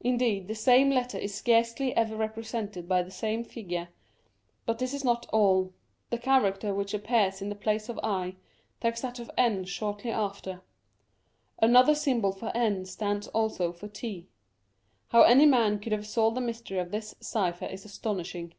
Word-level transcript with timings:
Indeed 0.00 0.48
the 0.48 0.56
same 0.56 0.90
letter 0.90 1.16
is 1.16 1.32
scarcely 1.32 1.96
ever 1.96 2.16
represented 2.16 2.88
by 2.88 3.04
the 3.04 3.10
same 3.12 3.44
figure; 3.44 3.90
but 4.66 4.80
this 4.80 4.92
is 4.92 5.04
not 5.04 5.28
all: 5.32 5.72
the 6.10 6.18
character 6.18 6.74
which 6.74 6.92
appears 6.92 7.40
in 7.40 7.50
the 7.50 7.54
place 7.54 7.88
of 7.88 7.96
i 8.02 8.34
takes 8.80 9.00
that 9.02 9.20
of 9.20 9.30
n 9.38 9.62
shortly 9.64 10.10
after; 10.10 10.62
another 11.62 11.94
symbol 11.94 12.32
for 12.32 12.50
n 12.52 12.84
stands 12.84 13.28
also 13.28 13.70
for 13.72 13.86
/. 13.88 14.24
How 15.12 15.22
any 15.22 15.46
man 15.46 15.78
could 15.78 15.92
have 15.92 16.04
solved 16.04 16.36
the 16.36 16.40
mystery 16.40 16.78
of 16.80 16.90
this 16.90 17.14
cypher 17.20 17.66
is 17.66 17.84
astonishing. 17.84 18.54